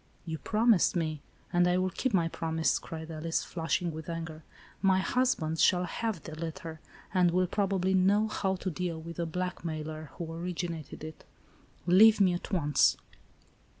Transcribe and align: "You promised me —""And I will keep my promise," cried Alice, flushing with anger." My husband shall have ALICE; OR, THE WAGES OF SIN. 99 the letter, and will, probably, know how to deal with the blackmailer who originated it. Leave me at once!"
"You 0.25 0.39
promised 0.39 0.95
me 0.95 1.21
—""And 1.53 1.67
I 1.67 1.77
will 1.77 1.91
keep 1.91 2.11
my 2.11 2.27
promise," 2.27 2.79
cried 2.79 3.11
Alice, 3.11 3.43
flushing 3.43 3.91
with 3.91 4.09
anger." 4.09 4.41
My 4.91 4.97
husband 4.97 5.59
shall 5.59 5.83
have 5.83 6.15
ALICE; 6.15 6.21
OR, 6.21 6.21
THE 6.23 6.31
WAGES 6.31 6.37
OF 6.37 6.41
SIN. 6.41 6.63
99 6.63 6.63
the 6.63 6.65
letter, 7.13 7.21
and 7.21 7.31
will, 7.31 7.45
probably, 7.47 7.93
know 7.93 8.27
how 8.27 8.55
to 8.55 8.71
deal 8.71 8.99
with 8.99 9.17
the 9.17 9.27
blackmailer 9.27 10.09
who 10.15 10.33
originated 10.33 11.03
it. 11.03 11.23
Leave 11.85 12.19
me 12.19 12.33
at 12.33 12.51
once!" 12.51 12.97